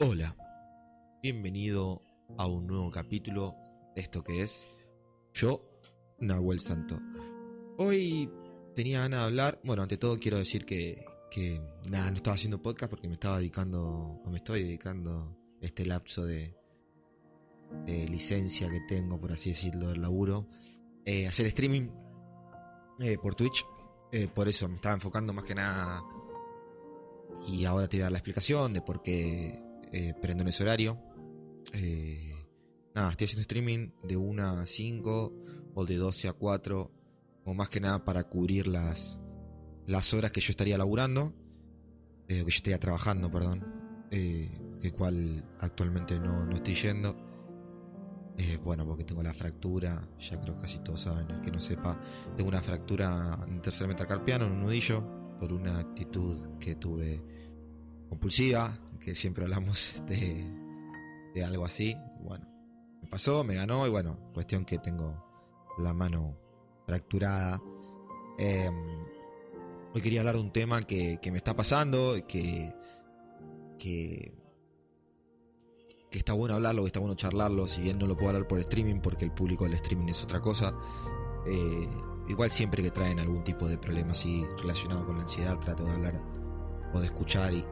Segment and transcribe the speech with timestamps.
[0.00, 0.36] Hola,
[1.20, 2.04] bienvenido
[2.36, 3.56] a un nuevo capítulo
[3.96, 4.68] de esto que es
[5.34, 5.60] Yo,
[6.20, 7.00] Nahuel Santo.
[7.78, 8.30] Hoy
[8.76, 11.04] tenía ganas de hablar, bueno, ante todo quiero decir que,
[11.90, 16.24] nada, no estaba haciendo podcast porque me estaba dedicando, o me estoy dedicando este lapso
[16.24, 16.54] de,
[17.84, 20.46] de licencia que tengo, por así decirlo, del laburo,
[21.04, 21.88] eh, hacer streaming
[23.00, 23.66] eh, por Twitch.
[24.12, 26.04] Eh, por eso me estaba enfocando más que nada.
[27.48, 30.62] Y ahora te voy a dar la explicación de por qué eh, prendo en ese
[30.62, 30.98] horario.
[31.72, 32.34] Eh,
[32.94, 35.34] nada, estoy haciendo streaming de 1 a 5
[35.74, 36.90] o de 12 a 4.
[37.44, 39.18] O más que nada para cubrir las,
[39.86, 41.32] las horas que yo estaría laburando.
[42.28, 43.64] Eh, que yo estaría trabajando, perdón.
[44.10, 47.16] Que cual actualmente no, no estoy yendo.
[48.62, 52.00] Bueno, porque tengo la fractura, ya creo que casi todos saben, el que no sepa,
[52.36, 55.02] tengo una fractura en tercer metacarpiano, en un nudillo,
[55.38, 57.20] por una actitud que tuve
[58.08, 60.44] compulsiva, que siempre hablamos de,
[61.34, 61.96] de algo así.
[62.20, 62.46] Bueno,
[63.02, 65.24] me pasó, me ganó y bueno, cuestión que tengo
[65.78, 66.36] la mano
[66.86, 67.60] fracturada.
[68.38, 68.70] Eh,
[69.94, 72.74] hoy quería hablar de un tema que, que me está pasando, que,
[73.78, 74.32] que,
[76.10, 79.00] está bueno hablarlo, que está bueno charlarlo, si bien no lo puedo hablar por streaming
[79.00, 80.74] porque el público del streaming es otra cosa.
[81.46, 81.88] Eh,
[82.28, 85.92] igual siempre que traen algún tipo de problema así relacionado con la ansiedad, trato de
[85.92, 86.20] hablar
[86.92, 87.64] o de escuchar y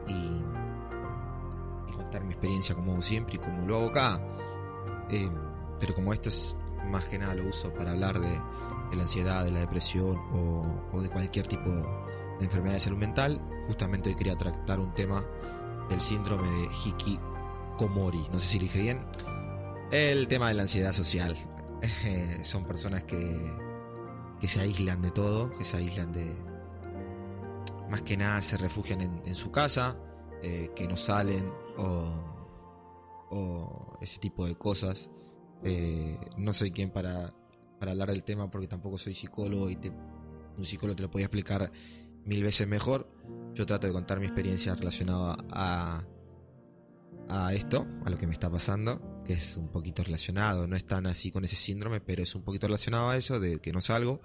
[1.97, 4.21] contar mi experiencia como siempre y como lo hago acá.
[5.09, 5.29] Eh,
[5.79, 6.55] pero como esto es
[6.89, 8.39] más que nada lo uso para hablar de,
[8.95, 14.09] la ansiedad, de la depresión o, de cualquier tipo de enfermedad de salud mental, justamente
[14.09, 15.23] hoy quería tratar un tema
[15.89, 18.29] del síndrome de Hikikomori.
[18.31, 19.05] No sé si dije bien.
[19.91, 21.37] El tema de la ansiedad social.
[22.43, 23.39] Son personas que,
[24.39, 26.33] que se aíslan de todo, que se aíslan de...
[27.89, 29.95] Más que nada se refugian en su casa,
[30.43, 32.33] eh, que no salen o,
[34.01, 35.11] ese tipo de cosas.
[35.63, 37.33] Eh, no soy quien para,
[37.79, 39.77] para hablar del tema porque tampoco soy psicólogo y
[40.57, 41.71] un psicólogo te lo podía explicar
[42.25, 43.09] mil veces mejor.
[43.53, 46.05] Yo trato de contar mi experiencia relacionada a,
[47.29, 50.85] a esto, a lo que me está pasando, que es un poquito relacionado, no es
[50.85, 53.81] tan así con ese síndrome, pero es un poquito relacionado a eso, de que no
[53.81, 54.21] salgo.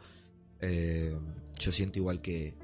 [0.61, 1.19] Eh,
[1.59, 2.57] yo siento igual que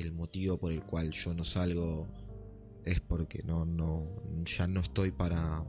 [0.00, 2.06] el motivo por el cual yo no salgo
[2.84, 4.06] es porque no, no,
[4.44, 5.64] ya no estoy para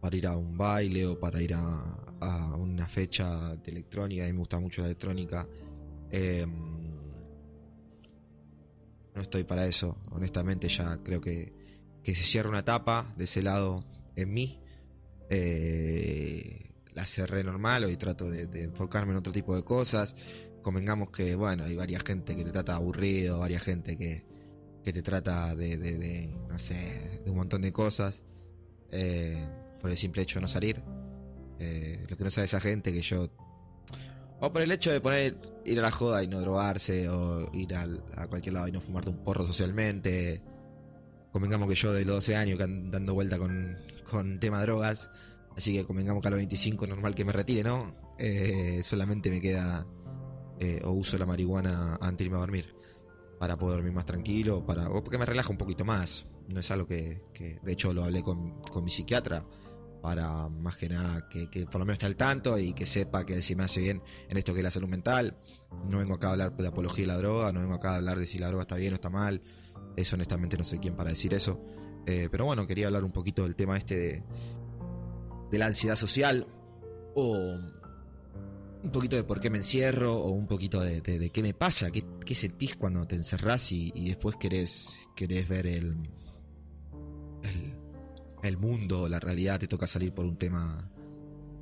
[0.00, 4.22] para ir a un baile o para ir a, a una fecha de electrónica.
[4.22, 5.46] A mí me gusta mucho la electrónica.
[6.10, 6.46] Eh,
[9.14, 9.98] no estoy para eso.
[10.10, 11.52] Honestamente, ya creo que,
[12.02, 14.60] que se cierra una etapa de ese lado en mí.
[15.30, 20.16] Eh, la cerré normal, hoy trato de, enfocarme en otro tipo de cosas.
[20.68, 24.22] Convengamos que, bueno, hay varias gente que te trata aburrido, varias gente que,
[24.84, 28.22] que te trata de, no sé, de un montón de cosas.
[28.90, 29.48] Eh,
[29.80, 30.82] por el simple hecho de no salir.
[31.58, 33.30] Eh, lo que no sabe esa gente que yo.
[34.40, 37.74] O por el hecho de poner ir a la joda y no drogarse, o ir
[37.74, 40.42] a cualquier lado y no fumarte un porro socialmente.
[41.32, 43.74] Convengamos que yo de los 12 años que ando dando vuelta con,
[44.04, 45.10] con tema drogas.
[45.56, 47.94] Así que convengamos que a los 25 es normal que me retire, ¿no?
[48.18, 49.86] Eh, solamente me queda.
[50.60, 52.74] Eh, o uso la marihuana antes de irme a dormir.
[53.38, 54.64] Para poder dormir más tranquilo.
[54.64, 56.26] Para, o porque me relaja un poquito más.
[56.48, 57.22] No es algo que.
[57.32, 59.44] que de hecho, lo hablé con, con mi psiquiatra
[60.00, 63.26] para más que nada que, que, por lo menos esté al tanto y que sepa
[63.26, 65.36] que si me hace bien en esto que es la salud mental.
[65.88, 68.18] No vengo acá a hablar de apología de la droga, no vengo acá a hablar
[68.18, 69.42] de si la droga está bien o está mal.
[69.96, 71.60] Eso honestamente no soy quien para decir eso.
[72.06, 74.24] Eh, pero bueno, quería hablar un poquito del tema este de,
[75.50, 76.46] de la ansiedad social
[77.14, 77.58] o
[78.82, 81.90] un poquito de por qué me encierro o un poquito de, de, qué me pasa,
[81.90, 85.08] qué, qué, sentís cuando te encerrás y, y después querés,
[85.48, 85.96] ver el,
[87.42, 87.78] el
[88.42, 90.90] el mundo, la realidad, te toca salir por un tema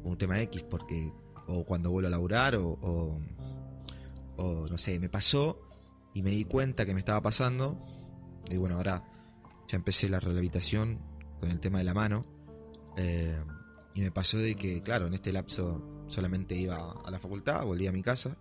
[0.05, 1.13] un tema X porque
[1.49, 3.21] o cuando vuelvo a laburar o, o,
[4.37, 5.69] o, no sé, me pasó
[6.15, 7.81] y me di cuenta que me estaba pasando
[8.49, 9.05] y bueno, ahora
[9.69, 11.01] ya empecé la rehabilitación
[11.41, 12.23] con el tema de la mano
[12.97, 13.41] eh,
[13.95, 17.87] y me pasó de que, claro, en este lapso solamente iba a la facultad, volví
[17.87, 18.37] a mi casa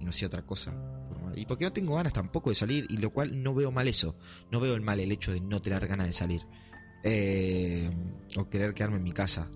[0.00, 0.72] y no hacía otra cosa.
[1.34, 4.16] Y porque no tengo ganas tampoco de salir y lo cual no veo mal eso,
[4.50, 6.42] no veo el mal el hecho de no tener ganas de salir
[7.02, 7.90] eh,
[8.36, 9.50] o querer quedarme en mi casa.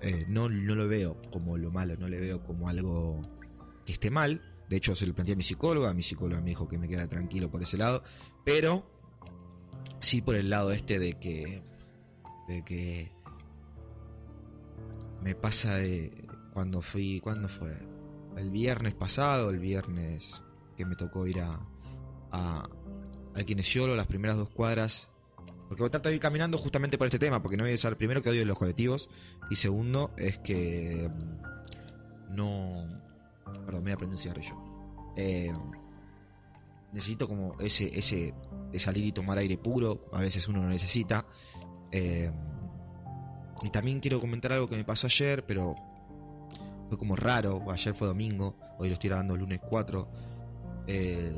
[0.00, 3.22] Eh, no, no lo veo como lo malo, no le veo como algo
[3.86, 4.42] que esté mal.
[4.68, 5.94] De hecho, se lo planteé a mi psicóloga.
[5.94, 8.02] Mi psicóloga me dijo que me queda tranquilo por ese lado.
[8.44, 8.84] Pero
[10.00, 11.62] sí por el lado este de que.
[12.48, 13.12] De que.
[15.22, 16.10] Me pasa de.
[16.54, 17.20] Cuando fui.
[17.20, 17.76] ¿Cuándo fue?
[18.36, 20.40] El viernes pasado, el viernes
[20.76, 21.60] que me tocó ir a.
[22.32, 22.68] a
[23.34, 25.10] al kinesiólogo, las primeras dos cuadras
[25.68, 28.22] Porque trato de ir caminando justamente por este tema, porque no voy a ser primero
[28.22, 29.10] que odio los colectivos
[29.50, 33.02] y segundo es que mm, no...
[33.44, 34.54] Perdón, me voy a prender un cigarrillo.
[36.94, 38.34] Necesito como ese, ese
[38.70, 41.26] de salir y tomar aire puro, a veces uno lo necesita.
[41.90, 42.30] Eh,
[43.62, 45.74] y también quiero comentar algo que me pasó ayer, pero
[46.98, 47.64] como raro.
[47.70, 50.08] Ayer fue domingo, hoy lo estoy grabando el lunes 4.
[50.86, 51.32] Eh,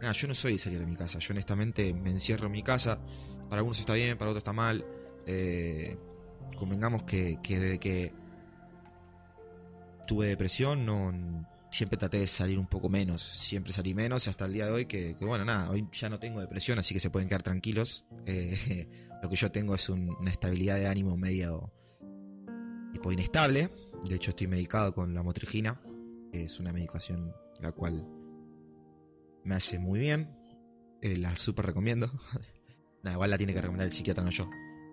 [0.00, 1.18] nada, yo no soy de salir de mi casa.
[1.18, 2.98] Yo honestamente me encierro en mi casa.
[3.48, 4.84] Para algunos está bien, para otros está mal.
[5.26, 5.96] Eh,
[6.56, 8.12] convengamos que, que desde que
[10.06, 11.12] tuve depresión no
[11.74, 13.22] siempre traté de salir un poco menos.
[13.22, 16.40] Siempre salí menos hasta el día de hoy que, bueno, nada, hoy ya no tengo
[16.40, 18.04] depresión, así que se pueden quedar tranquilos.
[18.26, 18.88] Eh,
[19.22, 21.72] lo que yo tengo es una estabilidad de ánimo medio
[23.12, 23.70] inestable.
[24.08, 25.80] De hecho, estoy medicado con la motrigina,
[26.32, 28.06] que es una medicación la cual
[29.44, 30.36] me hace muy bien.
[31.00, 32.10] Eh, la súper recomiendo.
[33.02, 34.48] nada, igual la tiene que recomendar el psiquiatra, no yo.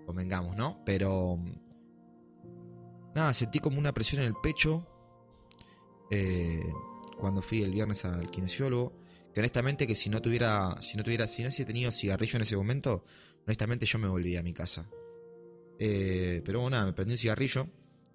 [0.05, 0.83] Convengamos, ¿no?
[0.85, 1.39] Pero...
[3.13, 4.85] Nada, sentí como una presión en el pecho
[6.09, 6.63] eh,
[7.17, 8.93] cuando fui el viernes al kinesiólogo,
[9.33, 12.41] que honestamente que si no tuviera, si no tuviera, si no hubiese tenido cigarrillo en
[12.41, 13.05] ese momento,
[13.45, 14.89] honestamente yo me volvía a mi casa.
[15.79, 17.67] Eh, pero bueno, nada, me prendí un cigarrillo,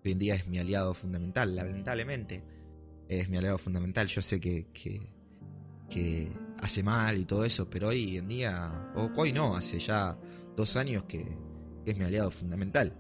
[0.07, 2.43] hoy en día es mi aliado fundamental, lamentablemente,
[3.09, 4.67] es mi aliado fundamental, yo sé que,
[5.89, 10.19] que, hace mal y todo eso, pero hoy en día, o hoy no, hace ya
[10.57, 11.27] dos años que
[11.85, 12.97] es mi aliado fundamental.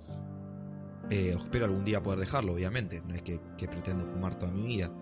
[1.10, 3.00] Eh, espero algún día poder dejarlo, obviamente.
[3.06, 4.92] No es que, pretendo fumar toda mi vida.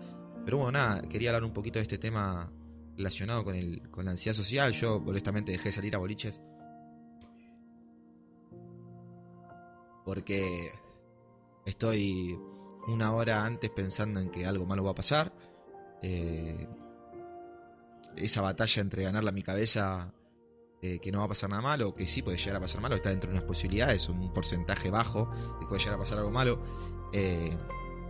[0.45, 2.51] Pero bueno, nada, quería hablar un poquito de este tema
[2.95, 4.71] relacionado con, el, con la ansiedad social.
[4.73, 6.41] Yo, honestamente, dejé de salir a boliches.
[10.05, 10.69] Porque
[11.65, 12.39] estoy
[12.87, 15.33] una hora antes pensando en que algo malo va a pasar.
[16.01, 16.67] Eh,
[18.15, 20.13] esa batalla entre ganarla a mi cabeza
[20.81, 22.95] eh, que no va a pasar nada malo, que sí puede llegar a pasar malo,
[22.95, 25.29] está dentro de unas posibilidades, un porcentaje bajo
[25.59, 26.61] que puede llegar a pasar algo malo.
[27.11, 27.57] Eh,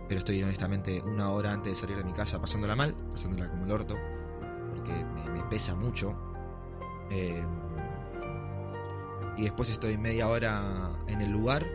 [0.08, 3.64] pero estoy honestamente una hora antes de salir de mi casa pasándola mal, pasándola como
[3.64, 3.96] el orto,
[4.74, 6.14] porque me, pesa mucho.
[9.36, 11.66] Y después estoy media hora en el lugar,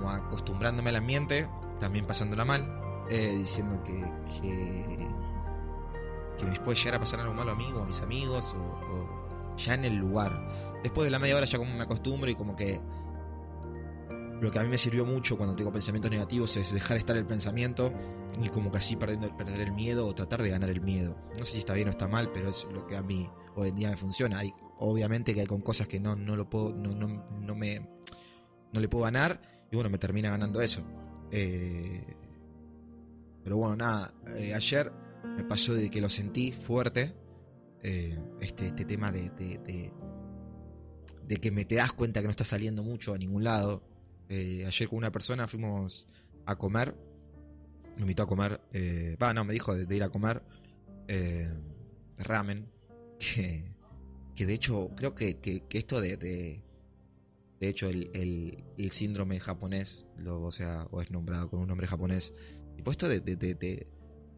[0.00, 1.48] como acostumbrándome al ambiente,
[1.78, 4.00] también pasándola mal, diciendo que,
[4.40, 5.08] que,
[6.38, 9.56] que, me puede llegar a pasar algo malo a mí o a mis amigos o
[9.56, 10.48] ya en el lugar.
[10.82, 12.80] Después de la media hora ya como me acostumbro y como que
[14.40, 17.26] lo que a mí me sirvió mucho cuando tengo pensamientos negativos es dejar estar el
[17.26, 17.92] pensamiento
[18.42, 21.16] y como que así perdiendo, perder el miedo o tratar de ganar el miedo.
[21.38, 23.68] No sé si está bien o está mal, pero es lo que a mí hoy
[23.68, 24.38] en día me funciona.
[24.38, 28.00] Hay, obviamente que hay con cosas que no, no lo puedo, no, no, no me
[28.72, 30.84] no le puedo ganar y bueno, me termina ganando eso.
[31.30, 32.16] Eh,
[33.42, 34.92] pero bueno, nada, eh, ayer
[35.36, 37.14] me pasó de que lo sentí fuerte
[37.82, 39.92] eh, este, este tema de, de,
[41.40, 43.84] que me te das cuenta que no está saliendo mucho a ningún lado.
[44.28, 46.06] Ayer con una persona fuimos
[46.46, 46.94] a comer,
[47.96, 48.60] me invitó a comer,
[49.20, 50.42] va, no, me dijo de, ir a comer
[52.18, 52.68] ramen,
[53.18, 53.72] que,
[54.34, 56.62] que, de hecho creo que, que, esto de,
[57.60, 58.10] de, hecho el,
[58.76, 62.34] el, síndrome japonés, o sea, o es nombrado con un nombre japonés,
[62.76, 63.86] y puesto de, de,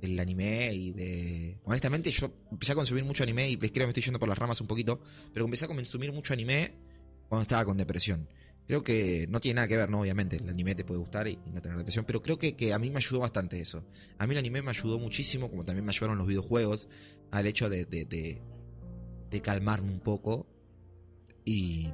[0.01, 1.59] del anime y de...
[1.65, 4.37] Honestamente yo empecé a consumir mucho anime y creo que me estoy yendo por las
[4.37, 5.01] ramas un poquito,
[5.33, 6.75] pero empecé a consumir mucho anime
[7.29, 8.29] cuando estaba con depresión.
[8.67, 10.01] Creo que no tiene nada que ver, ¿no?
[10.01, 12.79] Obviamente, el anime te puede gustar y, no tener depresión, pero creo que, que, a
[12.79, 13.85] mí me ayudó bastante eso.
[14.19, 16.89] A mí el anime me ayudó muchísimo, como también me ayudaron los videojuegos,
[17.31, 18.43] al hecho de, de, de,
[19.31, 20.47] de calmarme un poco
[21.45, 21.89] y,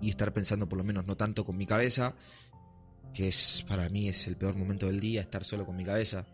[0.00, 2.14] y estar pensando por lo menos no tanto con mi cabeza,
[3.14, 6.26] que es para mí es el peor momento del día, estar solo con mi cabeza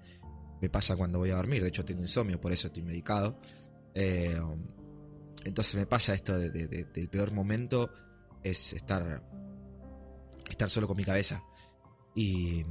[0.62, 1.60] me pasa cuando voy a dormir.
[1.60, 3.36] De hecho, tengo insomnio, por eso estoy medicado.
[3.94, 4.40] Eh,
[5.44, 7.90] entonces me pasa esto de, del peor momento
[8.44, 9.24] es estar,
[10.48, 11.42] estar solo con mi cabeza.
[12.14, 12.64] Y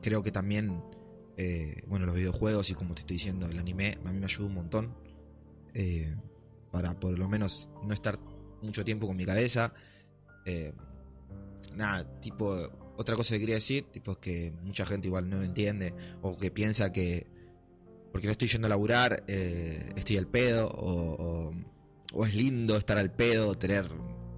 [0.00, 0.84] creo que también,
[1.36, 4.46] eh, bueno, los videojuegos y como te estoy diciendo, el anime a mí me ayuda
[4.46, 4.94] un montón.
[5.74, 6.14] Eh,
[6.70, 8.20] para por lo menos no estar
[8.64, 9.72] mucho tiempo con mi cabeza.
[11.74, 12.56] nada, tipo,
[12.96, 16.36] otra cosa que quería decir, tipo, es que mucha gente igual no lo entiende, o
[16.36, 17.26] que piensa que
[18.14, 21.52] porque no estoy yendo a laburar, eh, estoy al pedo, o,
[22.24, 23.90] es lindo estar al pedo, tener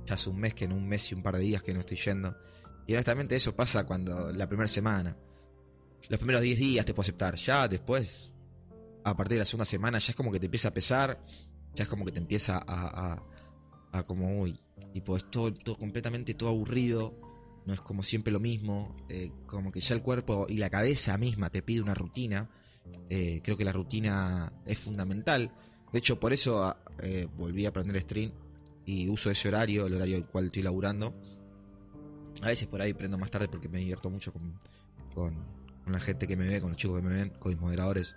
[0.06, 1.80] ya hace un mes que en un mes y un par de días que no
[1.80, 2.34] estoy yendo.
[2.86, 5.14] Y honestamente eso pasa cuando la primera semana,
[6.08, 8.32] los primeros 10 días te puedo aceptar, ya después,
[9.04, 11.22] a partir de la segunda semana, ya es como que te empieza a pesar,
[11.74, 13.22] ya es como que te empieza a,
[14.04, 14.58] como, uy,
[14.92, 17.14] tipo, es todo, completamente todo aburrido
[17.66, 21.18] no es como siempre lo mismo, eh, como que ya el cuerpo y la cabeza
[21.18, 22.48] misma te pide una rutina.
[23.10, 25.52] Eh, creo que la rutina es fundamental.
[25.92, 28.32] De hecho, por eso ah, eh, volví a aprender stream
[28.84, 31.20] y uso ese horario, el horario el cual estoy laburando.
[32.40, 34.56] A veces por ahí prendo más tarde porque me divierto mucho con,
[35.12, 38.14] con, la gente que me ve, con los chicos que me ven, con mis moderadores.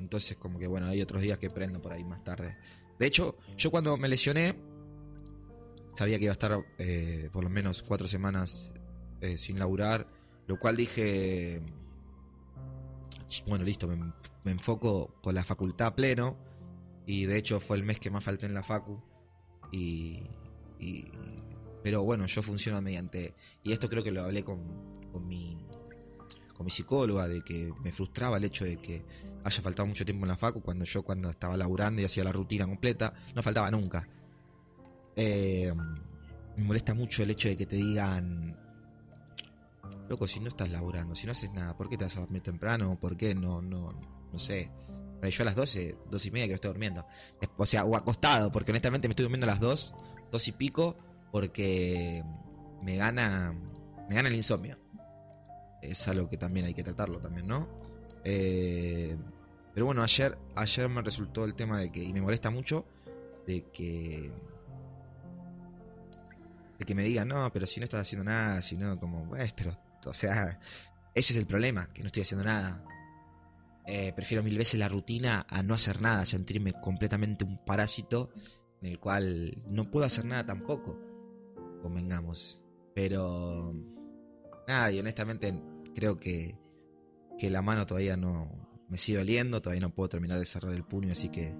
[0.00, 2.56] Entonces como que bueno, hay otros días que prendo por ahí más tarde.
[2.98, 4.58] De hecho, yo cuando me lesioné,
[5.94, 8.72] sabía que iba a estar eh, por lo menos cuatro semanas
[9.20, 10.06] eh, sin laburar,
[10.46, 11.62] lo cual dije,
[13.46, 13.96] bueno, listo, me,
[14.44, 16.36] me enfoco con la facultad pleno
[17.06, 19.02] y de hecho fue el mes que más falté en la facu
[19.72, 20.24] y,
[21.82, 25.66] pero bueno, yo funciono mediante y esto creo que lo hablé con, con mi
[26.58, 29.04] con mi psicóloga de que me frustraba el hecho de que
[29.44, 32.32] haya faltado mucho tiempo en la facu cuando yo cuando estaba laburando y hacía la
[32.32, 34.08] rutina completa no faltaba nunca.
[35.14, 35.72] Eh,
[36.56, 38.58] me molesta mucho el hecho de que te digan
[40.08, 42.42] loco, si no estás laburando, si no haces nada, ¿por qué te vas a dormir
[42.42, 42.96] temprano?
[42.96, 43.92] ¿Por qué no, no,
[44.32, 44.68] no sé?
[45.22, 47.06] Yo a las 12, 12 y media que estoy durmiendo.
[47.56, 49.94] O sea, o acostado, porque honestamente me estoy durmiendo a las 2,
[50.32, 50.96] 2 y pico,
[51.30, 52.24] porque
[52.82, 53.54] me gana,
[54.08, 54.76] me gana el insomnio.
[55.82, 57.68] Es algo que también hay que tratarlo también, ¿no?
[58.24, 59.16] Eh,
[59.72, 62.86] pero bueno, ayer, ayer me resultó el tema de que, y me molesta mucho,
[63.46, 64.32] de que
[66.78, 69.52] de que me digan, no, pero si no estás haciendo nada, si no, como, pues,
[69.52, 70.60] pero, o sea,
[71.14, 72.84] ese es el problema, que no estoy haciendo nada.
[73.84, 78.30] Eh, prefiero mil veces la rutina a no hacer nada, sentirme completamente un parásito
[78.80, 81.00] en el cual no puedo hacer nada tampoco.
[81.82, 82.60] Convengamos.
[82.94, 83.74] Pero.
[84.68, 85.52] Nada, y honestamente
[85.94, 86.56] creo que,
[87.36, 88.68] que la mano todavía no.
[88.88, 91.52] Me sigue doliendo, todavía no puedo terminar de cerrar el puño, así que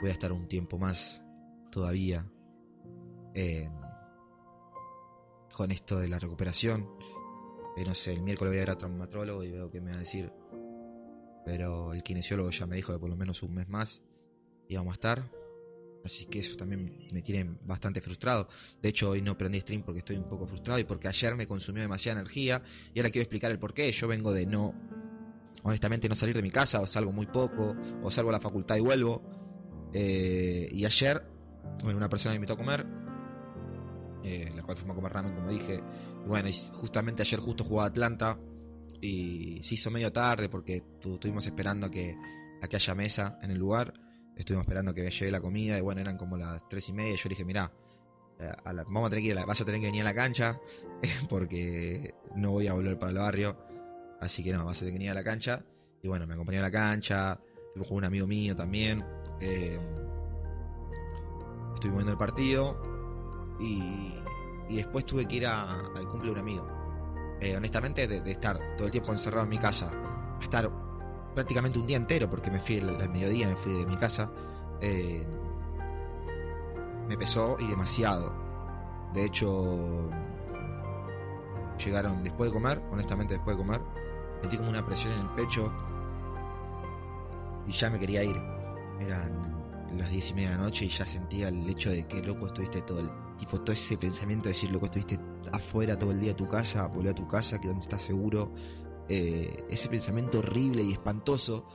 [0.00, 1.22] voy a estar un tiempo más
[1.70, 2.26] todavía
[3.34, 3.68] eh,
[5.52, 6.88] con esto de la recuperación.
[7.76, 9.96] Eh, no sé, el miércoles voy a ir a traumatólogo y veo que me va
[9.96, 10.32] a decir
[11.44, 14.02] pero el kinesiólogo ya me dijo que por lo menos un mes más
[14.68, 15.41] íbamos a estar.
[16.04, 18.48] Así que eso también me tiene bastante frustrado.
[18.80, 21.46] De hecho, hoy no prendí stream porque estoy un poco frustrado y porque ayer me
[21.46, 22.62] consumió demasiada energía.
[22.92, 23.90] Y ahora quiero explicar el por qué.
[23.92, 24.74] Yo vengo de no,
[25.62, 28.76] honestamente, no salir de mi casa, o salgo muy poco, o salgo a la facultad
[28.76, 29.22] y vuelvo.
[29.92, 31.22] Eh, y ayer,
[31.82, 32.86] bueno, una persona me invitó a comer,
[34.24, 35.82] eh, la cual fuimos a comer ramen, como dije.
[36.24, 38.38] Y bueno, justamente ayer justo jugaba Atlanta
[39.00, 42.16] y se hizo medio tarde porque estuvimos esperando que,
[42.60, 43.94] a que haya mesa en el lugar.
[44.36, 47.14] Estuvimos esperando que llegue la comida y bueno, eran como las tres y media.
[47.14, 47.70] Y yo dije, mira,
[48.38, 50.58] eh, vamos a tener que vas a tener que venir a la cancha
[51.28, 53.56] porque no voy a volver para el barrio.
[54.20, 55.64] Así que no, vas a tener que venir a la cancha.
[56.02, 57.40] Y bueno, me acompañó a la cancha.
[57.74, 59.04] Con un amigo mío también.
[59.40, 59.78] Eh,
[61.74, 63.56] estuvimos viendo el partido.
[63.60, 64.14] Y,
[64.68, 66.82] y después tuve que ir al cumple de un amigo.
[67.42, 70.70] Eh, honestamente, de, estar todo el tiempo encerrado en mi casa, a estar
[71.34, 74.30] prácticamente un día entero, porque me fui al mediodía, me fui de mi casa,
[74.80, 75.24] eh,
[77.08, 78.32] me pesó y demasiado.
[79.12, 80.10] De hecho,
[81.84, 83.80] llegaron después de comer, honestamente después de comer,
[84.40, 85.72] sentí como una presión en el pecho
[87.66, 88.36] y ya me quería ir.
[89.00, 89.62] Eran
[89.96, 92.46] las diez y media de la noche y ya sentía el hecho de que loco
[92.46, 95.18] estuviste todo el tipo todo ese pensamiento de decir loco estuviste
[95.52, 98.52] afuera todo el día a tu casa, volver a tu casa, que donde estás seguro.
[99.08, 101.66] Eh, ese pensamiento horrible y espantoso.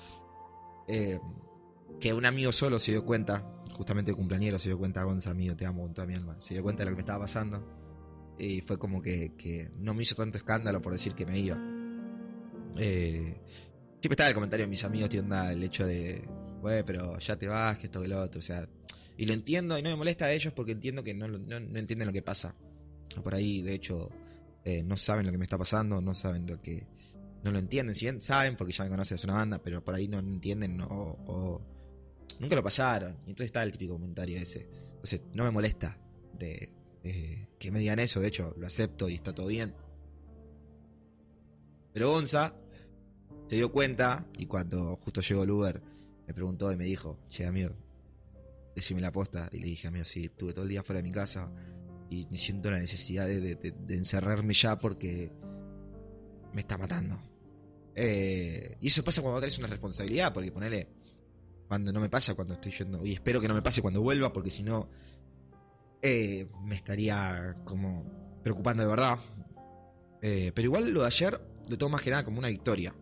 [0.88, 1.20] Eh,
[2.00, 5.56] que un amigo solo se dio cuenta, justamente el cumpleañero se dio cuenta, Gonza, amigo,
[5.56, 6.40] te amo con toda mi alma.
[6.40, 8.36] Se dio cuenta de lo que me estaba pasando.
[8.38, 11.58] Y fue como que, no me hizo tanto escándalo por decir que me iba.
[12.78, 13.42] Eh,
[14.00, 16.24] siempre estaba el comentario de mis amigos, tienda, el hecho de,
[16.62, 18.40] güey, pero ya te vas, que esto que lo otro.
[18.40, 18.70] O sea,
[19.18, 22.06] y lo entiendo y no me molesta a ellos porque entiendo que no, no entienden
[22.06, 22.56] lo que pasa
[23.22, 24.10] por ahí, de hecho,
[24.86, 26.86] no saben lo que me está pasando, no saben lo que.
[27.44, 27.96] No lo entienden.
[27.96, 30.82] Si bien saben, porque ya me conocen, es una banda, pero por ahí no entienden
[30.82, 31.62] o,
[32.40, 33.14] nunca lo pasaron.
[33.26, 34.68] Y entonces está el típico comentario ese.
[34.96, 35.98] Entonces, no me molesta
[36.38, 36.72] de,
[37.60, 38.20] que me digan eso.
[38.20, 39.74] De hecho, lo acepto y está todo bien.
[41.94, 42.54] Pero Gonza
[43.48, 45.82] se dio cuenta y cuando justo llegó el Uber
[46.28, 47.74] me preguntó y me dijo, che amigo,
[48.76, 49.50] decime la posta.
[49.54, 51.52] Y le dije, amigo, sí, estuve todo el día fuera de mi casa
[52.10, 53.58] y siento la necesidad de,
[53.90, 55.32] encerrarme ya porque
[56.58, 57.22] me está matando.
[57.94, 60.88] Eh, y eso pasa cuando tenés una responsabilidad, porque ponele,
[61.68, 64.34] cuando no me pasa cuando estoy yendo, y espero que no me pase cuando vuelva,
[64.34, 64.90] porque si no,
[66.02, 69.20] eh, me estaría como preocupando de verdad.
[70.24, 72.96] Eh, pero igual lo de ayer lo tomo más que nada como una victoria.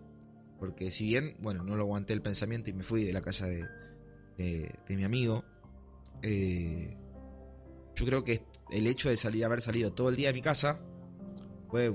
[0.59, 3.47] Porque si bien, bueno, no lo aguanté el pensamiento y me fui de la casa
[3.47, 3.65] de,
[4.37, 5.45] de, mi amigo,
[6.21, 10.81] yo creo que el hecho de salir, haber salido todo el día de mi casa
[11.69, 11.89] fue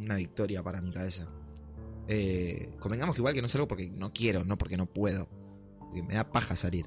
[0.00, 1.30] una victoria para mi cabeza.
[2.08, 5.28] Eh, convengamos que igual que no salgo porque no quiero, no porque no puedo.
[5.78, 6.86] Porque me da paja salir.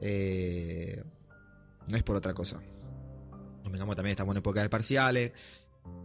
[0.00, 1.02] Eh,
[1.88, 2.60] No es por otra cosa.
[3.62, 5.32] Convengamos también estamos en época de parciales.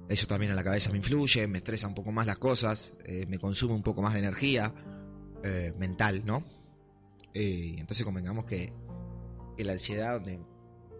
[0.09, 3.25] Eso también en la cabeza me influye, me estresa un poco más las cosas, eh,
[3.27, 4.73] me consume un poco más de energía
[5.43, 6.43] eh, mental, ¿no?
[7.33, 8.73] Eh, entonces convengamos que,
[9.55, 10.39] que la ansiedad donde,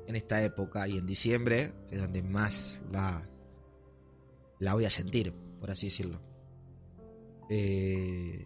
[0.07, 3.27] en esta época y en diciembre es donde más va
[4.61, 6.21] la voy a sentir, por así decirlo.
[7.49, 8.45] Eh,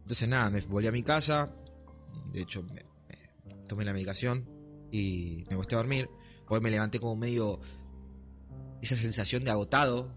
[0.00, 1.54] entonces nada, me volví a mi casa,
[2.32, 2.86] de hecho me,
[3.68, 4.48] tomé la medicación
[4.90, 6.08] y me gusté a dormir.
[6.48, 7.60] Hoy me levanté como medio
[8.80, 10.14] esa sensación de agotado,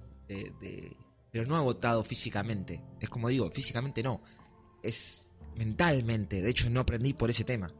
[1.31, 2.83] pero no agotado físicamente.
[2.99, 4.21] Es como digo, físicamente no,
[4.83, 6.41] es mentalmente.
[6.41, 7.73] De hecho no aprendí por ese tema.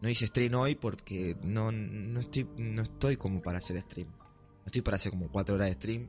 [0.00, 4.08] No hice stream hoy porque no, no, estoy, no estoy como para hacer stream.
[4.08, 6.08] No estoy para hacer como 4 horas de stream.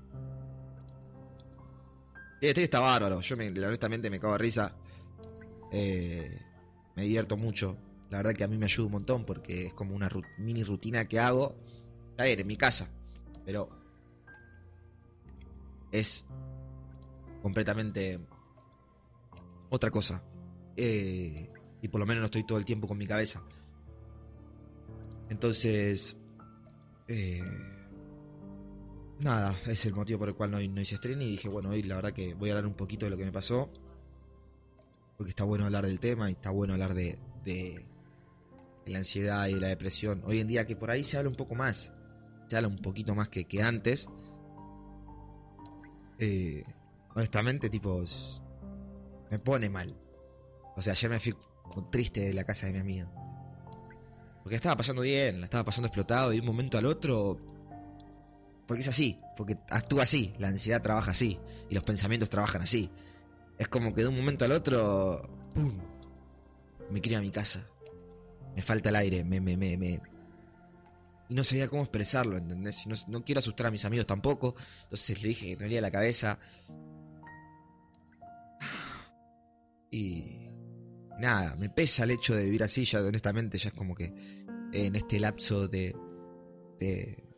[2.41, 3.21] El stream está bárbaro.
[3.21, 4.75] Yo me, honestamente me cago de risa.
[5.71, 6.39] Eh,
[6.95, 7.77] me divierto mucho.
[8.09, 11.05] La verdad que a mí me ayuda un montón porque es como una mini rutina
[11.05, 11.55] que hago.
[12.11, 12.89] Está bien, en mi casa.
[13.45, 13.69] Pero
[15.91, 16.25] es
[17.41, 18.19] completamente
[19.69, 20.23] otra cosa.
[20.75, 21.49] Eh,
[21.81, 23.43] y por lo menos no estoy todo el tiempo con mi cabeza.
[25.29, 26.17] Entonces,
[27.07, 27.41] eh,
[29.19, 31.95] nada, es el motivo por el cual no, hice stream y dije, bueno, hoy la
[31.95, 33.69] verdad que voy a hablar un poquito de lo que me pasó.
[35.17, 37.85] Porque está bueno hablar del tema y está bueno hablar de, de,
[38.85, 40.23] la ansiedad y de la depresión.
[40.25, 41.91] Hoy en día que por ahí se habla un poco más,
[42.47, 44.07] se habla un poquito más que, antes.
[46.19, 46.63] Eh,
[47.15, 48.03] honestamente, tipo,
[49.29, 49.93] me pone mal.
[50.75, 51.35] O sea, ayer me fui
[51.91, 53.11] triste de la casa de mi amiga.
[54.41, 57.58] Porque estaba pasando bien, la estaba pasando explotado de un momento al otro.
[58.69, 61.39] Porque es así, porque actúa así, la ansiedad trabaja así
[61.71, 62.91] y los pensamientos trabajan así.
[63.57, 65.73] Es como que de un momento al otro, ¡pum!
[66.91, 67.65] Me quiero a mi casa.
[68.55, 69.99] Me falta el aire, me, me, me, me...
[71.29, 72.85] Y no sabía cómo expresarlo, ¿entendés?
[72.85, 74.53] No, no quiero asustar a mis amigos tampoco.
[74.83, 76.37] Entonces le dije que me dolía la cabeza.
[79.89, 80.47] Y
[81.17, 84.13] nada, me pesa el hecho de vivir así, ya honestamente, ya es como que
[84.71, 85.95] en este lapso de,
[86.79, 87.28] de,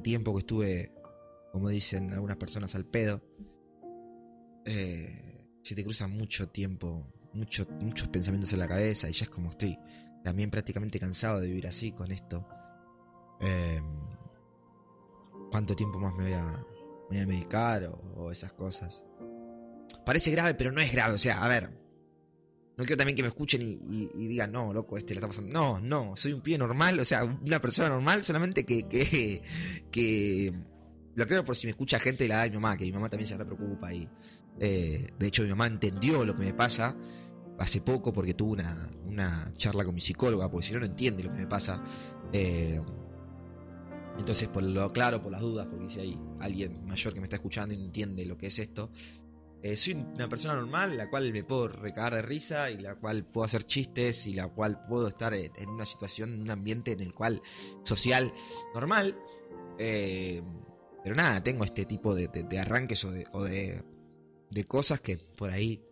[0.00, 0.92] tiempo que estuve,
[1.52, 3.22] como dicen algunas personas, al pedo,
[4.64, 9.30] eh, se te cruzan mucho tiempo, mucho, muchos pensamientos en la cabeza y ya es
[9.30, 9.78] como estoy
[10.22, 12.46] también prácticamente cansado de vivir así con esto.
[13.40, 13.84] Em,
[15.50, 16.66] ¿Cuánto tiempo más me voy a,
[17.26, 17.84] medicar
[18.16, 19.04] o esas cosas?
[20.04, 21.14] Parece grave, pero no es grave.
[21.14, 21.70] O sea, a ver,
[22.76, 25.52] no quiero también que me escuchen y, digan, no, loco, este le está pasando.
[25.52, 29.40] No, no, soy un pie normal, o sea, una persona normal, solamente que.
[29.90, 30.52] que,
[31.14, 32.90] lo creo por si me escucha gente de la edad de mi mamá, que mi
[32.90, 33.94] mamá también se preocupa.
[33.94, 34.08] Y,
[34.58, 36.96] eh, de hecho, mi mamá entendió lo que me pasa
[37.56, 41.22] hace poco porque tuvo una, una charla con mi psicóloga, porque si no, no entiende
[41.22, 41.84] lo que me pasa.
[42.32, 42.80] Eh,
[44.18, 47.36] entonces, por lo claro, por las dudas, porque si hay alguien mayor que me está
[47.36, 48.90] escuchando y no entiende lo que es esto,
[49.64, 53.24] eh, soy una persona normal, la cual me puedo recagar de risa y la cual
[53.24, 57.00] puedo hacer chistes y la cual puedo estar en, una situación, en un ambiente en
[57.00, 57.40] el cual
[57.82, 58.34] social
[58.74, 59.16] normal.
[59.78, 60.42] Eh,
[61.02, 63.82] pero nada, tengo este tipo de, arranques o, de,
[64.50, 65.82] de, cosas que por ahí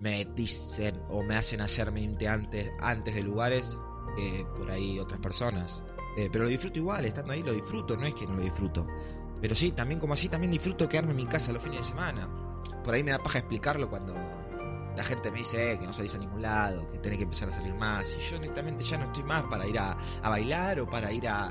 [0.00, 3.78] me dicen o me hacen hacer mente antes, antes de lugares
[4.14, 5.82] que por ahí otras personas.
[6.18, 8.86] Eh, pero lo disfruto igual, estando ahí lo disfruto, no es que no lo disfruto.
[9.40, 12.44] Pero sí, también como así, también disfruto quedarme en mi casa los fines de semana
[12.88, 14.14] por ahí me da paja explicarlo cuando
[14.96, 17.50] la gente me dice eh, que no salís a ningún lado, que tenés que empezar
[17.50, 18.16] a salir más.
[18.18, 21.48] Y yo honestamente ya no estoy más para ir a, bailar o para ir a,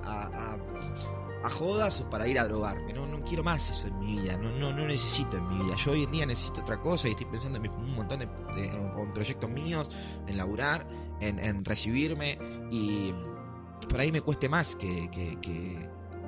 [1.44, 2.92] a, jodas o para ir a drogarme.
[2.92, 5.76] No, no quiero más eso en mi vida, no, no, no necesito en mi vida.
[5.76, 8.28] Yo hoy en día necesito otra cosa y estoy pensando en un montón de,
[9.14, 9.92] proyectos míos,
[10.26, 10.88] en laburar,
[11.20, 12.40] en, recibirme
[12.72, 13.14] y
[13.88, 15.38] por ahí me cueste más que, que,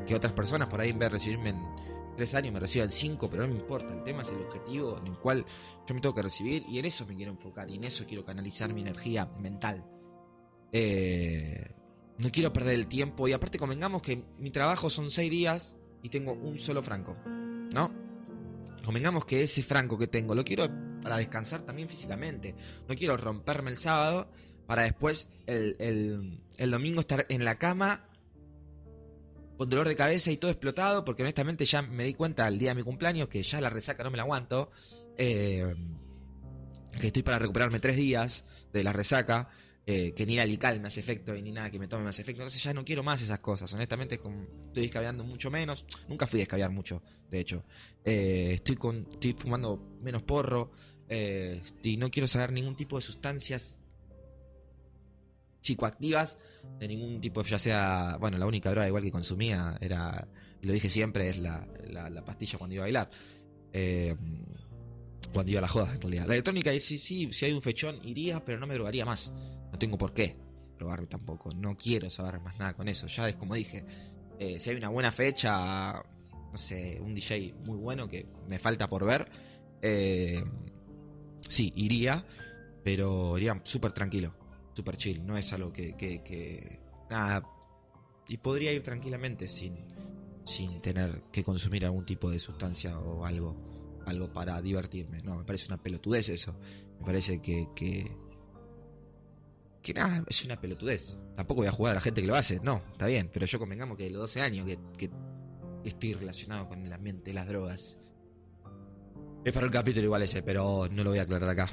[0.06, 1.79] que otras personas, por ahí en vez de recibirme en
[2.20, 3.94] tres años me recibo en cinco, pero no me importa.
[3.94, 5.46] El tema es el objetivo en el cual
[5.88, 8.26] yo me tengo que recibir y en eso me quiero enfocar y en eso quiero
[8.26, 9.86] canalizar mi energía mental.
[10.74, 11.72] Eh,
[12.18, 16.10] no quiero perder el tiempo y aparte convengamos que mi trabajo son seis días y
[16.10, 17.16] tengo un solo franco,
[17.74, 17.90] ¿no?
[18.84, 20.68] Convengamos que ese franco que tengo lo quiero
[21.02, 22.54] para descansar también físicamente.
[22.90, 24.30] No quiero romperme el sábado
[24.68, 28.09] para después el, el domingo estar en la cama
[29.60, 32.70] con dolor de cabeza y todo explotado, porque honestamente ya me di cuenta al día
[32.70, 34.72] de mi cumpleaños que ya la resaca no me la aguanto.
[35.18, 35.76] Eh,
[36.98, 39.50] que estoy para recuperarme tres días de la resaca.
[39.86, 42.10] Eh, que ni la alical me hace efecto y ni nada que me tome me
[42.10, 42.42] hace efecto.
[42.42, 43.74] Entonces ya no quiero más esas cosas.
[43.74, 45.86] Honestamente, estoy descabeando mucho menos.
[46.08, 47.66] Nunca fui a descabear mucho, de hecho.
[48.06, 50.72] Eh, estoy, con, estoy fumando menos porro.
[51.84, 53.79] y no quiero saber ningún tipo de sustancias
[55.62, 56.38] psicoactivas
[56.80, 60.28] de ningún tipo, ya sea, bueno, la única droga igual que consumía era,
[60.62, 63.10] lo dije siempre, es la, la, pastilla cuando iba a bailar.
[63.74, 64.16] Eh,
[65.34, 66.26] cuando iba a la joda, en realidad.
[66.28, 69.32] La electrónica, sí, sí, si hay un fechón, iría, pero no me drogaría más.
[69.72, 70.36] No tengo por qué
[70.78, 71.54] probarme tampoco.
[71.54, 73.08] No quiero saber más nada con eso.
[73.08, 73.86] Ya es como dije,
[74.40, 76.02] eh, si hay una buena fecha,
[76.52, 79.30] no sé, un DJ muy bueno que me falta por ver,
[79.82, 80.44] eh,
[81.48, 82.26] sí, iría,
[82.84, 84.34] pero iría súper tranquilo,
[84.80, 85.26] súper chill.
[85.26, 87.44] No es algo que, que, que, Nada.
[88.28, 89.76] Y podría ir tranquilamente sin,
[90.46, 93.70] sin tener que consumir algún tipo de sustancia o algo
[94.06, 95.22] algo para divertirme.
[95.22, 96.56] No, me parece una pelotudez eso.
[97.00, 98.12] Me parece que, que,
[99.82, 101.18] que nada, es una pelotudez.
[101.36, 103.60] Tampoco voy a jugar a la gente que lo hace, no, está bien, pero yo
[103.60, 105.10] convengamos que de los 12 años que,
[105.86, 107.98] estoy relacionado con el ambiente de las drogas.
[109.46, 111.70] Es para un capítulo igual ese, pero no lo voy a aclarar acá.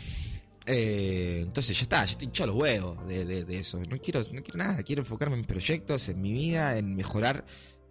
[0.68, 3.80] Eh, entonces ya está, yo estoy hinchado los huevos de, eso.
[3.88, 7.44] No quiero, no quiero nada, quiero enfocarme en proyectos, en mi vida, en mejorar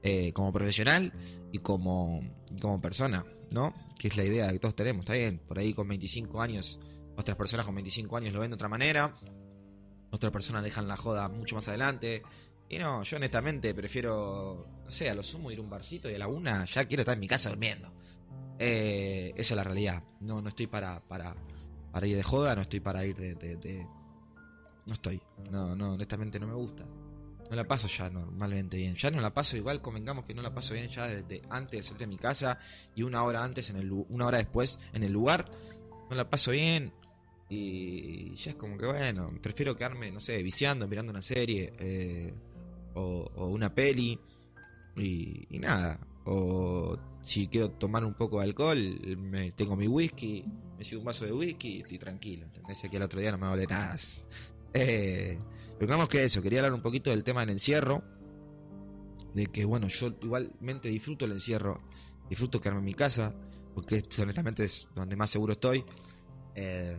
[0.03, 1.13] eh, como profesional
[1.51, 2.21] y como,
[2.61, 3.73] como persona, ¿no?
[3.97, 5.39] Que es la idea que todos tenemos, está bien.
[5.39, 6.79] Por ahí con 25 años,
[7.15, 9.13] otras personas con 25 años lo ven de otra manera,
[10.11, 12.23] otras personas dejan la joda mucho más adelante.
[12.67, 16.15] Y no, yo honestamente prefiero, no sé, a lo sumo ir a un barcito y
[16.15, 17.93] a la una ya quiero estar en mi casa durmiendo.
[18.59, 20.03] Eh, esa es la realidad.
[20.19, 21.35] No, no estoy para, para,
[21.95, 23.87] para ir de joda, no estoy para ir de.
[24.85, 25.21] No estoy.
[25.49, 26.83] No, no, honestamente no me gusta.
[27.49, 28.95] No la paso ya normalmente bien.
[28.95, 31.83] Ya no la paso igual, convengamos que no la paso bien ya desde antes de
[31.83, 32.59] salir de mi casa
[32.95, 35.49] y una hora antes, en el, una hora después en el lugar.
[36.09, 36.91] No la paso bien.
[37.47, 42.33] Y ya es como que bueno, prefiero quedarme, no sé, viciando, mirando una serie eh,
[42.93, 44.19] o, una peli
[44.97, 45.97] y, nada.
[46.25, 50.45] O si quiero tomar un poco de alcohol, me, tengo mi whisky,
[50.77, 52.45] me sigo un vaso de whisky y estoy tranquilo.
[52.45, 52.81] ¿Entendés?
[52.89, 53.95] Que el otro día no me vale nada.
[54.77, 55.39] Eh,
[55.79, 58.03] pero que eso, quería hablar un poquito del tema del encierro.
[59.33, 61.81] De que, bueno, yo igualmente disfruto el encierro,
[62.29, 63.33] disfruto quedarme en mi casa,
[63.73, 65.85] porque honestamente es donde más seguro estoy.
[66.55, 66.97] Eh,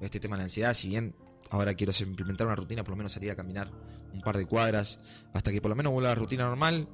[0.00, 1.14] este tema de la ansiedad, si bien
[1.50, 3.70] ahora quiero implementar una rutina, por lo menos salir a caminar
[4.12, 4.98] un par de cuadras,
[5.32, 6.88] hasta que por lo menos vuelva a la rutina normal,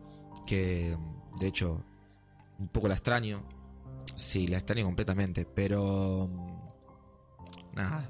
[0.47, 0.97] que
[1.39, 1.83] de hecho
[2.59, 3.43] un poco la extraño.
[4.17, 6.29] Sí, la extraño completamente, pero
[7.73, 8.09] nada.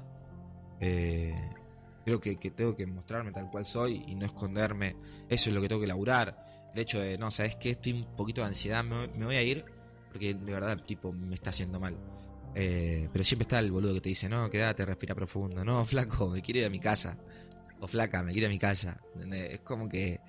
[0.79, 1.51] Eh,
[2.05, 4.95] Creo que, tengo que mostrarme tal cual soy y no esconderme.
[5.29, 6.71] Eso es lo que tengo que laburar.
[6.73, 9.65] El hecho de, no, sabes que estoy un poquito de ansiedad, me, voy a ir
[10.11, 11.97] porque de verdad, tipo, me está haciendo mal.
[12.53, 15.63] Eh, pero siempre está el boludo que te dice, no, quédate, respira profundo.
[15.63, 17.17] No, flaco, me quiero ir a mi casa.
[17.79, 18.99] O flaca, me quiero ir a mi casa.
[19.31, 20.19] Es como que,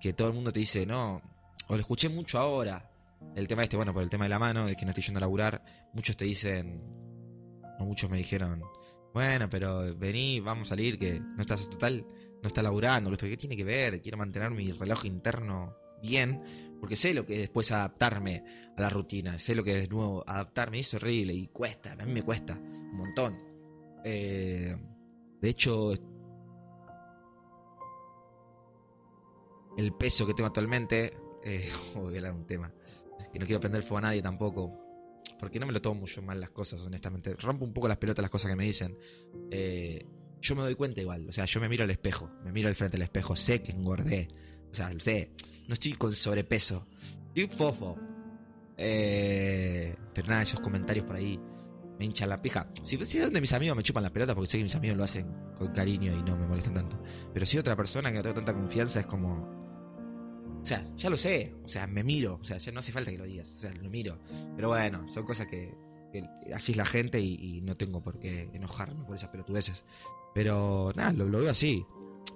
[0.00, 1.22] que todo el mundo te dice, no,
[1.70, 2.90] o lo escuché mucho ahora.
[3.36, 5.18] El tema este, bueno, por el tema de la mano, de que no estoy yendo
[5.18, 5.62] a laburar,
[5.94, 6.82] muchos te dicen,
[7.78, 8.60] o muchos me dijeron,
[9.14, 12.04] bueno, pero vení, vamos a salir, que no estás total,
[12.42, 14.02] no está laburando, ¿qué tiene que ver?
[14.02, 16.42] Quiero mantener mi reloj interno bien,
[16.80, 18.42] porque sé lo que es después adaptarme
[18.76, 22.12] a la rutina, sé lo que es nuevo adaptarme, es horrible y cuesta, a mí
[22.12, 23.38] me cuesta un montón.
[24.04, 24.76] Eh,
[25.40, 25.92] de hecho,
[29.76, 31.12] el peso que tengo actualmente,
[31.44, 32.72] eh, hablar un tema,
[33.32, 34.72] que no quiero prender fuego a nadie tampoco,
[35.38, 37.34] porque no me lo tomo mucho mal las cosas, honestamente.
[37.34, 38.96] Rompo un poco las pelotas las cosas que me dicen.
[39.50, 40.04] Eh,
[40.40, 42.74] yo me doy cuenta igual, o sea, yo me miro al espejo, me miro al
[42.74, 44.28] frente del espejo, sé que engordé,
[44.70, 45.32] o sea, sé,
[45.68, 46.86] no estoy con sobrepeso,
[47.34, 47.98] estoy fofo.
[48.82, 51.38] Eh, pero nada, esos comentarios por ahí
[51.98, 52.66] me hinchan la pija.
[52.82, 54.96] Si, si es donde mis amigos me chupan la pelota, porque sé que mis amigos
[54.96, 57.02] lo hacen con cariño y no me molestan tanto.
[57.34, 59.69] Pero si otra persona que no tengo tanta confianza es como,
[60.62, 63.10] o sea, ya lo sé, o sea, me miro, o sea, ya no hace falta
[63.10, 64.18] que lo digas, o sea, lo miro.
[64.56, 65.74] Pero bueno, son cosas que,
[66.54, 69.84] así es la gente y, no tengo por qué enojarme por esas pelotudeces.
[70.34, 71.84] Pero nada, lo, veo así.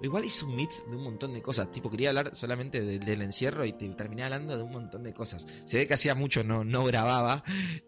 [0.01, 1.71] Igual hice un mix de un montón de cosas.
[1.71, 5.47] Tipo, quería hablar solamente del encierro y terminé hablando de un montón de cosas.
[5.65, 7.43] Se ve que hacía mucho no, no grababa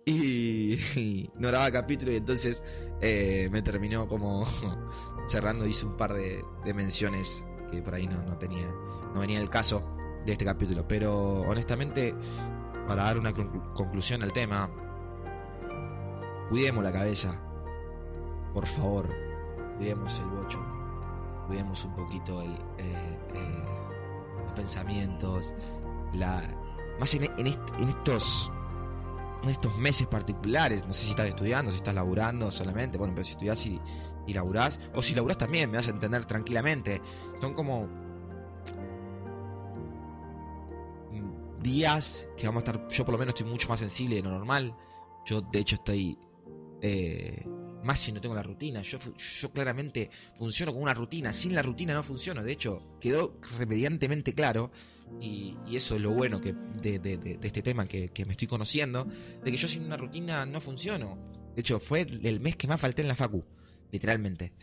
[0.05, 2.63] y, no grababa capítulo y entonces
[3.01, 4.47] eh, me terminó como
[5.27, 5.67] cerrando.
[5.67, 8.67] Hice un par de, de menciones que por ahí no, no tenía,
[9.13, 9.96] no venía el caso
[10.27, 10.87] de este capítulo.
[10.87, 12.13] Pero honestamente,
[12.87, 14.69] para dar una conclusión al tema,
[16.49, 17.39] cuidemos la cabeza.
[18.53, 19.09] Por favor,
[19.77, 20.59] cuidemos el bocho.
[21.47, 23.17] Cuidemos un poquito eh, eh,
[24.43, 25.55] los pensamientos.
[26.13, 26.43] La,
[26.99, 28.51] más en, estos
[29.43, 33.23] en estos meses particulares, no sé si estás estudiando, si estás laburando solamente, bueno, pero
[33.23, 33.79] si estudias y,
[34.25, 37.01] y laburás, o si laburás también, me vas a entender tranquilamente.
[37.39, 38.06] Son como
[41.67, 44.31] días que vamos a estar, yo por lo menos estoy mucho más sensible de lo
[44.31, 44.75] normal.
[45.25, 46.17] Yo de hecho estoy
[46.81, 47.45] eh,
[47.83, 48.81] más si no tengo la rutina.
[48.81, 48.97] Yo,
[49.39, 51.33] yo claramente funciono con una rutina.
[51.33, 52.43] Sin la rutina no funciono.
[52.43, 54.71] De hecho, quedó remediantemente claro.
[55.21, 59.05] Y, eso es lo bueno que, de, este tema que, me estoy conociendo.
[59.43, 61.17] De que yo sin una rutina no funciono.
[61.53, 63.43] De hecho, fue el mes que más falté en la Facu.
[63.91, 64.53] Literalmente.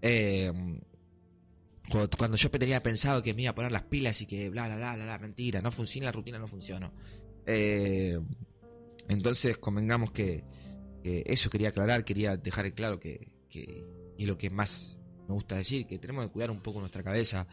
[0.00, 0.52] Eh,
[2.16, 4.76] cuando, yo tenía pensado que me iba a poner las pilas y que bla, bla,
[4.76, 6.92] bla, bla, mentira, no funciona, la rutina no funciona.
[7.46, 8.18] Eh,
[9.08, 10.44] entonces, convengamos que,
[11.04, 13.84] eso quería aclarar, quería dejar claro que, que,
[14.18, 17.46] y lo que más me gusta decir, que tenemos que cuidar un poco nuestra cabeza.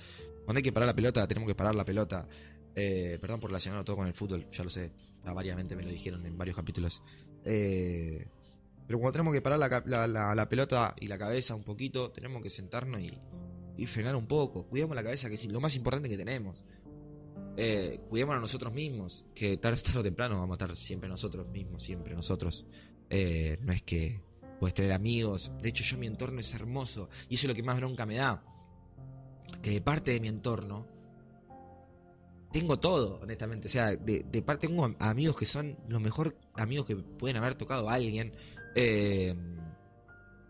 [0.45, 2.27] Cuando hay que parar la pelota, tenemos que parar la pelota.
[2.75, 4.91] Eh, perdón por relacionarlo todo con el fútbol, ya lo sé,
[5.23, 7.03] variamente me lo dijeron en varios capítulos.
[7.45, 8.25] Eh,
[8.87, 13.01] pero cuando tenemos que parar la, pelota y la cabeza un poquito, tenemos que sentarnos
[13.01, 13.11] y,
[13.77, 14.65] y frenar un poco.
[14.67, 16.63] Cuidemos la cabeza, que es lo más importante que tenemos.
[17.55, 21.83] Eh, cuidemos a nosotros mismos, que tarde, o temprano vamos a estar siempre nosotros mismos,
[21.83, 22.65] siempre nosotros.
[23.09, 24.21] Eh, no es que
[24.59, 25.51] puedes tener amigos.
[25.61, 28.15] De hecho, yo mi entorno es hermoso y eso es lo que más bronca me
[28.15, 28.43] da.
[29.61, 30.87] Que de parte de mi entorno
[32.51, 33.67] tengo todo, honestamente.
[33.67, 37.89] O sea, de, parte tengo amigos que son los mejores amigos que pueden haber tocado
[37.89, 38.33] a alguien.
[38.75, 39.35] Eh,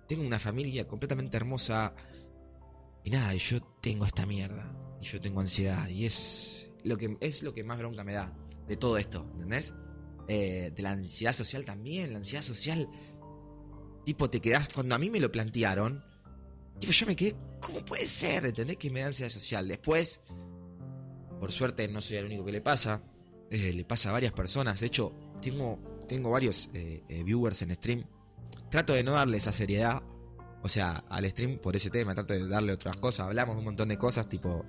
[0.08, 1.94] tengo una familia completamente hermosa.
[3.04, 4.72] Y nada, yo tengo esta mierda.
[5.02, 5.88] Y yo tengo ansiedad.
[5.90, 8.34] Y es lo que, es lo que más bronca me da
[8.68, 9.74] de todo esto, ¿entendés?
[10.28, 12.14] Eh, de la ansiedad social también.
[12.14, 12.90] La ansiedad social.
[14.06, 14.70] Tipo, te quedás.
[14.70, 16.04] Cuando a mí me lo plantearon.
[16.80, 17.36] Tipo, yo me quedé.
[17.60, 18.46] ¿Cómo puede ser?
[18.46, 18.78] ¿Entendés?
[18.78, 19.68] Que me da ansiedad social.
[19.68, 20.22] Después.
[21.40, 23.04] Por suerte no soy el único que le pasa.
[23.50, 24.80] Eh, le pasa a varias personas.
[24.80, 28.06] De hecho, tengo, tengo varios eh, viewers en stream.
[28.70, 30.02] Trato de no darle esa seriedad
[30.64, 33.28] o sea, al stream por ese tema, trato de darle otras cosas.
[33.28, 34.66] Hablamos de un montón de cosas, tipo,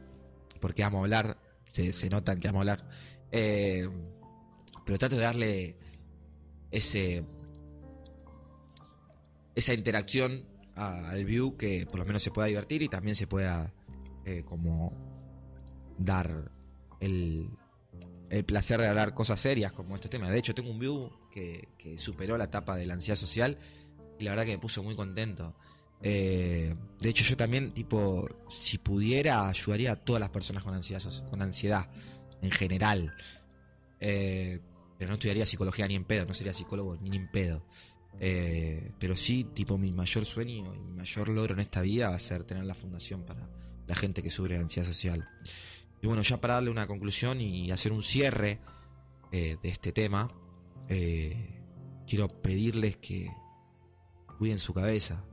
[0.61, 1.39] porque vamos a hablar,
[1.71, 2.89] se, se notan que vamos a hablar.
[3.31, 3.89] Eh,
[4.85, 5.77] pero trato de darle
[6.71, 7.25] ese
[9.55, 13.73] esa interacción al view que por lo menos se pueda divertir y también se pueda
[14.25, 14.93] eh, como
[15.97, 16.51] dar
[16.99, 17.49] el,
[18.31, 20.29] el placer de hablar cosas serias como este tema.
[20.29, 23.59] De hecho, tengo un view que, que superó la etapa de la ansiedad social
[24.19, 25.55] y la verdad que me puso muy contento.
[26.07, 31.03] Eh, de hecho, yo también, tipo, si pudiera, ayudaría a todas las personas con ansiedad,
[31.31, 31.89] con ansiedad
[32.43, 33.15] en general.
[34.01, 34.61] Eh,
[34.99, 37.67] pero no estudiaría psicología ni en pedo, no sería psicólogo ni en pedo.
[38.21, 42.17] Eh, pero sí, tipo, mi mayor sueño y mi mayor logro en esta vida va
[42.17, 43.49] a ser tener la fundación para
[43.87, 45.27] la gente que sufre de ansiedad social.
[46.03, 48.61] Y bueno, ya para darle una conclusión y hacer un cierre
[49.33, 50.31] de este tema,
[50.87, 53.31] quiero pedirles que
[54.39, 55.25] cuiden su cabeza,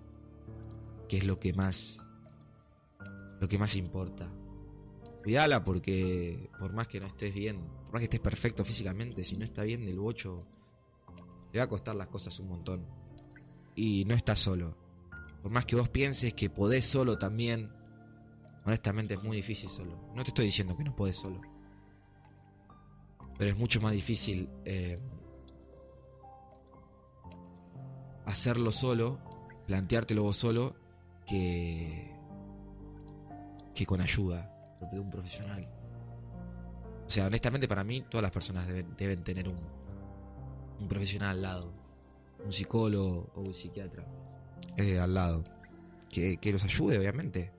[1.12, 2.02] que es lo que más
[3.42, 4.32] lo que más importa.
[5.22, 9.36] Cuidala porque por más que no estés bien, por más que estés perfecto físicamente, si
[9.36, 10.48] no está bien del bocho,
[11.52, 12.88] te va a costar las cosas un montón.
[13.76, 14.78] Y no estás solo.
[15.42, 17.70] Por más que vos pienses que podés solo también,
[18.64, 20.14] honestamente es muy difícil solo.
[20.16, 21.42] No te estoy diciendo que no podés solo.
[23.38, 24.98] Pero es mucho más difícil eh,
[28.26, 29.20] hacerlo solo,
[29.68, 30.81] planteártelo vos solo
[31.32, 32.12] que,
[33.86, 34.48] con ayuda
[34.92, 35.68] de un profesional.
[37.08, 39.58] O sea, honestamente para mí todas las personas deben, tener un,
[40.80, 41.74] un profesional al lado,
[42.46, 44.06] un psicólogo o un psiquiatra
[44.78, 45.44] eh, al lado,
[46.12, 47.52] que, que los ayude obviamente.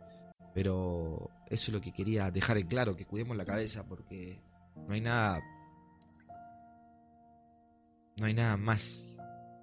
[0.54, 4.40] Pero eso es lo que quería dejar en claro, que cuidemos la cabeza porque
[4.86, 5.40] no hay nada...
[8.18, 9.16] No hay nada más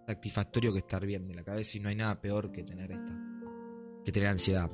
[0.07, 3.28] satisfactorio que estar bien de la cabeza y no hay nada peor que tener esta
[4.03, 4.71] que tener ansiedad.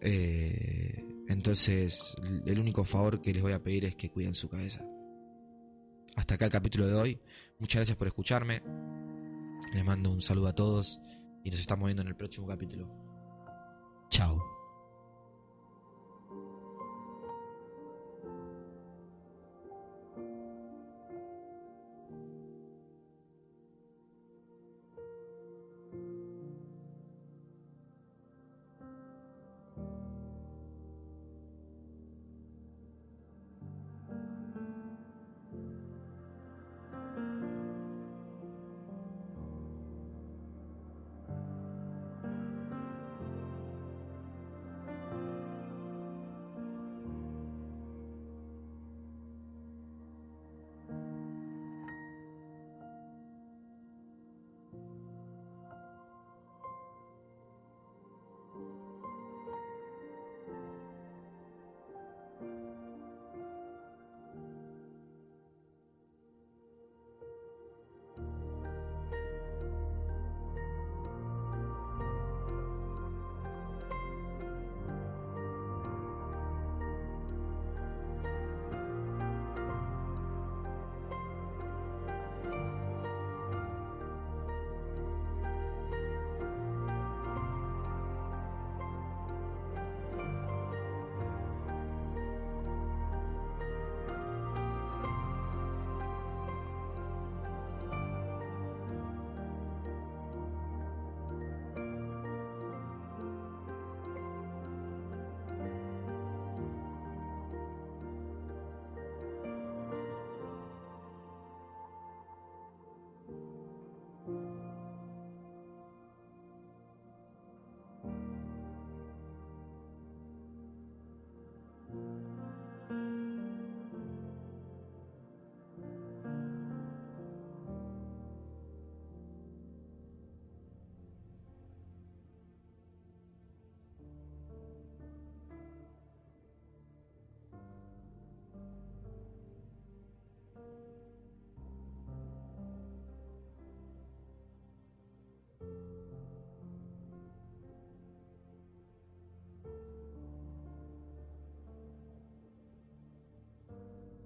[0.00, 2.14] Eh, entonces,
[2.46, 4.84] el único favor que les voy a pedir es que cuiden su cabeza.
[6.16, 7.20] Hasta acá el capítulo de hoy.
[7.58, 8.62] Muchas gracias por escucharme.
[9.72, 11.00] Les mando un saludo a todos
[11.44, 12.88] y nos estamos viendo en el próximo capítulo.
[14.10, 14.55] Chao.